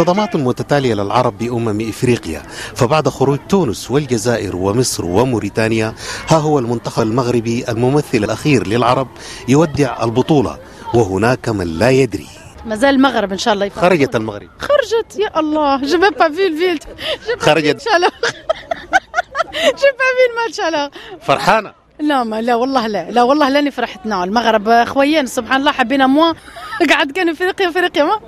صدمات 0.00 0.36
متتالية 0.36 0.94
للعرب 0.94 1.38
بأمم 1.38 1.88
إفريقيا 1.88 2.42
فبعد 2.74 3.08
خروج 3.08 3.38
تونس 3.48 3.90
والجزائر 3.90 4.56
ومصر 4.56 5.04
وموريتانيا 5.04 5.94
ها 6.28 6.36
هو 6.36 6.58
المنتخب 6.58 7.02
المغربي 7.02 7.64
الممثل 7.68 8.18
الأخير 8.24 8.66
للعرب 8.66 9.08
يودع 9.48 10.04
البطولة 10.04 10.58
وهناك 10.94 11.48
من 11.48 11.66
لا 11.66 11.90
يدري. 11.90 12.26
مازال 12.66 12.94
المغرب 12.94 13.32
إن 13.32 13.38
شاء 13.38 13.54
الله. 13.54 13.68
خرجت 13.68 14.16
المغرب. 14.16 14.48
خرجت؟ 14.58 15.18
يا 15.18 15.40
الله 15.40 15.76
جو 15.82 15.98
با 15.98 16.28
في 16.28 16.46
الفيلد 16.46 16.84
خرجت. 17.38 17.82
جو 19.80 19.90
با 19.98 20.08
في 20.16 20.24
الماتش 20.30 20.60
alors 20.60 20.90
فرحانة. 21.26 21.72
لا 22.00 22.24
ما 22.24 22.42
لا 22.42 22.54
والله 22.54 22.86
لا. 22.86 23.10
لا 23.10 23.22
والله 23.22 23.48
لاني 23.48 23.70
فرحت. 23.70 24.06
نعم 24.06 24.22
المغرب 24.22 24.84
خويا 24.84 25.24
سبحان 25.24 25.60
الله 25.60 25.72
حبينا 25.72 26.06
موا 26.06 26.32
قعد 26.90 27.12
كان 27.12 27.28
افريقيا 27.28 27.68
افريقيا 27.68 28.04
ما. 28.04 28.20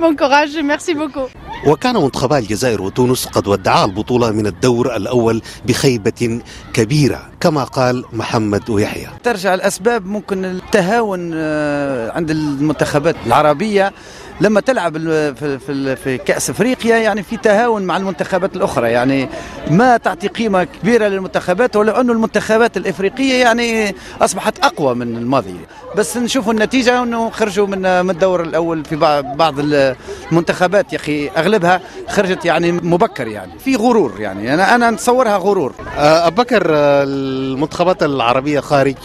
bon 0.00 0.16
courage 0.16 0.58
merci 0.58 0.94
beaucoup 0.94 1.28
وكان 1.66 1.96
منتخبا 1.96 2.38
الجزائر 2.38 2.82
وتونس 2.82 3.26
قد 3.26 3.48
ودعا 3.48 3.84
البطولة 3.84 4.30
من 4.30 4.46
الدور 4.46 4.96
الأول 4.96 5.42
بخيبة 5.66 6.40
كبيرة 6.72 7.28
كما 7.40 7.64
قال 7.64 8.04
محمد 8.12 8.70
ويحيى. 8.70 9.08
ترجع 9.24 9.54
الأسباب 9.54 10.06
ممكن 10.06 10.44
التهاون 10.44 11.30
آه، 11.34 12.12
عند 12.12 12.30
المنتخبات 12.30 13.16
العربية. 13.26 13.92
لما 14.40 14.60
تلعب 14.60 14.98
في 14.98 15.58
في 15.58 15.96
في 15.96 16.18
كأس 16.18 16.50
إفريقيا 16.50 16.96
يعني 16.96 17.22
في 17.22 17.36
تهاون 17.36 17.82
مع 17.82 17.96
المنتخبات 17.96 18.56
الأخرى. 18.56 18.90
يعني 18.90 19.28
ما 19.70 19.96
تعطي 19.96 20.28
قيمة 20.28 20.64
كبيرة 20.64 21.08
للمنتخبات 21.08 21.76
ولو 21.76 21.92
انه 21.92 22.12
المنتخبات 22.12 22.76
الإفريقية 22.76 23.34
يعني 23.34 23.94
أصبحت 24.20 24.58
أقوى 24.64 24.94
من 24.94 25.16
الماضي. 25.16 25.56
بس 25.96 26.16
نشوفوا 26.16 26.52
النتيجة 26.52 27.02
إنه 27.02 27.30
خرجوا 27.30 27.66
من 27.66 28.04
من 28.04 28.10
الدور 28.10 28.42
الأول 28.42 28.84
في 28.84 28.96
بعض 29.36 29.54
المنتخبات 29.58 30.92
يا 30.92 30.98
أخي. 30.98 31.28
أغلبها 31.28 31.80
خرجت 32.08 32.44
يعني 32.44 32.72
مبكر 32.72 33.26
يعني. 33.26 33.58
في 33.58 33.76
غرور 33.76 34.12
يعني. 34.20 34.54
أنا 34.54 34.74
أنا 34.74 34.90
نتصورها 34.90 35.36
غرور. 35.36 35.72
آه، 35.98 36.26
أبو 36.26 36.42
بكر 36.42 36.66
آه، 36.70 37.04
المنتخبات 37.04 38.02
العربية 38.02 38.60
خارج 38.60 38.96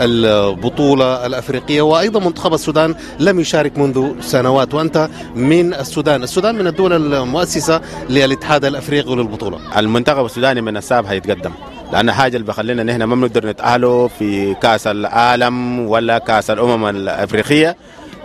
البطولة 0.00 1.26
الأفريقية 1.26 1.82
وأيضا 1.82 2.20
منتخب 2.20 2.54
السودان 2.54 2.94
لم 3.18 3.40
يشارك 3.40 3.78
منذ 3.78 4.20
سنوات. 4.20 4.79
وأنت 4.80 5.08
من 5.34 5.74
السودان. 5.74 6.22
السودان 6.22 6.54
من 6.54 6.66
الدول 6.66 7.14
المؤسسة 7.14 7.80
للاتحاد 8.10 8.64
الأفريقي 8.64 9.14
للبطولة. 9.16 9.78
المنتخب 9.78 10.24
السوداني 10.24 10.60
من 10.60 10.76
الساب 10.76 11.06
هيتقدم 11.06 11.50
لأن 11.92 12.12
حاجة 12.12 12.36
اللي 12.36 12.46
بخلينا 12.46 12.82
نحن 12.82 13.02
ما 13.02 13.14
بنقدر 13.14 13.46
نتاهلوا 13.46 14.08
في 14.08 14.54
كأس 14.54 14.86
العالم 14.86 15.80
ولا 15.80 16.18
كأس 16.18 16.50
الأمم 16.50 16.86
الأفريقية 16.86 17.76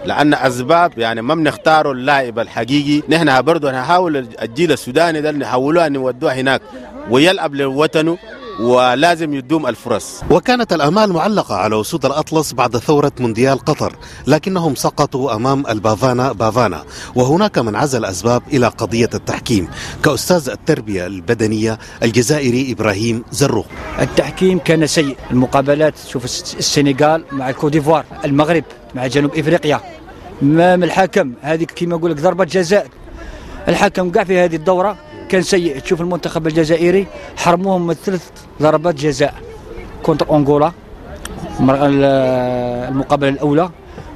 لأن 0.05 0.33
أسباب 0.33 0.91
يعني 0.97 1.21
ما 1.21 1.35
بنختاروا 1.35 1.93
اللاعب 1.93 2.39
الحقيقي. 2.39 3.03
نحن 3.09 3.41
برضه 3.41 3.71
نحاول 3.71 4.27
الجيل 4.41 4.71
السوداني 4.71 5.21
ده 5.21 5.31
نحولوه 5.31 5.87
نودوه 5.87 6.33
هناك 6.33 6.61
ويلعب 7.09 7.55
لوطنه. 7.55 8.17
ولازم 8.59 9.33
يدوم 9.33 9.67
الفرص. 9.67 10.21
وكانت 10.31 10.73
الآمال 10.73 11.13
معلقة 11.13 11.55
على 11.55 11.81
أسود 11.81 12.05
الأطلس 12.05 12.53
بعد 12.53 12.77
ثورة 12.77 13.11
مونديال 13.19 13.59
قطر 13.59 13.95
لكنهم 14.27 14.75
سقطوا 14.75 15.35
أمام 15.35 15.67
البافانا 15.67 16.31
بافانا 16.31 16.83
وهناك 17.15 17.57
من 17.57 17.75
عزل 17.75 17.99
الأسباب 17.99 18.41
إلى 18.53 18.67
قضية 18.67 19.09
التحكيم. 19.13 19.67
كأستاذ 20.03 20.49
التربية 20.49 21.05
البدنية 21.05 21.79
الجزائري 22.03 22.71
إبراهيم 22.71 23.23
زروق 23.31 23.65
التحكيم 24.01 24.59
كان 24.59 24.87
سيء. 24.87 25.17
المقابلات 25.31 25.93
شوف 26.09 26.25
الس- 26.25 26.55
السنغال 26.59 27.23
مع 27.31 27.49
الكوت 27.49 27.71
ديفوار 27.71 28.05
المغرب 28.25 28.63
مع 28.95 29.07
جنوب 29.07 29.35
إفريقيا. 29.37 29.79
امام 30.41 30.83
الحكم 30.83 31.33
هذيك 31.41 31.71
كما 31.71 31.95
يقول 31.95 32.11
لك 32.11 32.21
ضربة 32.21 32.43
جزاء. 32.45 32.87
الحكم 33.67 34.09
كاع 34.11 34.23
في 34.23 34.39
هذه 34.39 34.55
الدورة 34.55 34.97
كان 35.29 35.41
سيء. 35.41 35.79
تشوف 35.79 36.01
المنتخب 36.01 36.47
الجزائري 36.47 37.07
حرموهم 37.37 37.87
من 37.87 37.93
ثلاث 37.93 38.29
ضربات 38.61 38.95
جزاء 38.95 39.33
contre 40.03 40.35
أنغولا 40.35 40.71
المقابلة 41.59 43.29
الأولى 43.29 43.69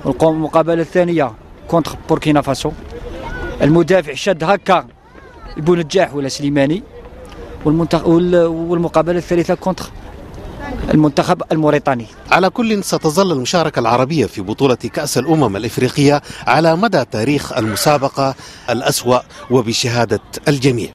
والمقابله 0.05 0.81
الثانية 0.81 1.31
contre 1.67 1.95
بوركينا 2.09 2.41
فاسو. 2.41 2.71
المدافع 3.61 4.13
شد 4.13 4.43
هكا 4.43 4.87
بونجاح 5.57 6.15
ولا 6.15 6.29
سليماني 6.29 6.83
والمقابلة 7.65 9.17
الثالثة 9.17 9.53
contre 9.53 9.85
المنتخب 10.93 11.41
الموريتاني. 11.51 12.05
على 12.31 12.49
كل 12.49 12.83
ستظل 12.83 13.31
المشاركة 13.31 13.79
العربية 13.79 14.25
في 14.25 14.41
بطولة 14.41 14.75
كأس 14.75 15.17
الأمم 15.17 15.55
الإفريقية 15.55 16.21
على 16.47 16.75
مدى 16.75 17.05
تاريخ 17.11 17.53
المسابقة 17.53 18.35
الأسوأ 18.69 19.19
وبشهادة 19.51 20.19
الجميع. 20.47 20.87